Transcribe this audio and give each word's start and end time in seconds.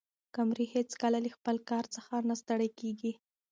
قمري 0.35 0.65
هیڅکله 0.75 1.17
له 1.25 1.29
خپل 1.37 1.55
کار 1.69 1.85
څخه 1.95 2.13
نه 2.29 2.35
ستړې 2.41 2.69
کېږي. 2.79 3.11